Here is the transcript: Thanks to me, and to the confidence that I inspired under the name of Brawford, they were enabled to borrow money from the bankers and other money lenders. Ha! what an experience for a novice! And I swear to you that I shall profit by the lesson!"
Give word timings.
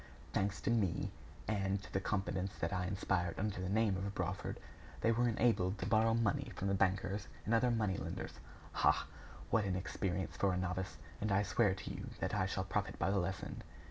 Thanks 0.33 0.59
to 0.61 0.71
me, 0.71 1.11
and 1.47 1.79
to 1.83 1.93
the 1.93 1.99
confidence 2.01 2.55
that 2.57 2.73
I 2.73 2.87
inspired 2.87 3.37
under 3.39 3.61
the 3.61 3.69
name 3.69 3.95
of 3.97 4.15
Brawford, 4.15 4.57
they 5.01 5.11
were 5.11 5.29
enabled 5.29 5.77
to 5.77 5.85
borrow 5.85 6.15
money 6.15 6.51
from 6.55 6.69
the 6.69 6.73
bankers 6.73 7.27
and 7.45 7.53
other 7.53 7.69
money 7.69 7.97
lenders. 7.97 8.39
Ha! 8.71 9.05
what 9.51 9.63
an 9.63 9.75
experience 9.75 10.35
for 10.35 10.53
a 10.55 10.57
novice! 10.57 10.97
And 11.21 11.31
I 11.31 11.43
swear 11.43 11.75
to 11.75 11.93
you 11.93 12.09
that 12.19 12.33
I 12.33 12.47
shall 12.47 12.63
profit 12.63 12.97
by 12.97 13.11
the 13.11 13.19
lesson!" 13.19 13.61